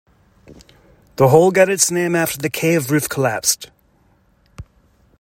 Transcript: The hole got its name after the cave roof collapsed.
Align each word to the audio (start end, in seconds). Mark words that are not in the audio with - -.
The 1.17 1.27
hole 1.27 1.51
got 1.51 1.69
its 1.69 1.91
name 1.91 2.15
after 2.15 2.39
the 2.39 2.49
cave 2.49 2.89
roof 2.89 3.07
collapsed. 3.07 3.69